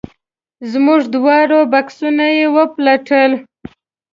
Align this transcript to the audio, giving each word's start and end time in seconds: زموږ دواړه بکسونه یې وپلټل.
زموږ 0.71 1.01
دواړه 1.15 1.59
بکسونه 1.73 2.25
یې 2.37 2.45
وپلټل. 2.55 3.31